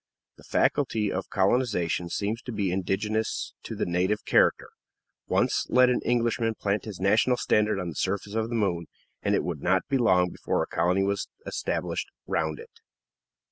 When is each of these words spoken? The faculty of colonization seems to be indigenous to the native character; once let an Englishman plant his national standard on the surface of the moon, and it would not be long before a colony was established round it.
The 0.37 0.43
faculty 0.43 1.11
of 1.11 1.29
colonization 1.29 2.09
seems 2.09 2.41
to 2.41 2.51
be 2.51 2.71
indigenous 2.71 3.53
to 3.61 3.75
the 3.75 3.85
native 3.85 4.25
character; 4.25 4.69
once 5.27 5.67
let 5.69 5.91
an 5.91 6.01
Englishman 6.03 6.55
plant 6.55 6.85
his 6.85 6.99
national 6.99 7.37
standard 7.37 7.79
on 7.79 7.89
the 7.89 7.93
surface 7.95 8.33
of 8.33 8.49
the 8.49 8.55
moon, 8.55 8.87
and 9.21 9.35
it 9.35 9.43
would 9.43 9.61
not 9.61 9.87
be 9.89 9.99
long 9.99 10.31
before 10.31 10.63
a 10.63 10.65
colony 10.65 11.03
was 11.03 11.27
established 11.45 12.07
round 12.25 12.57
it. 12.57 12.79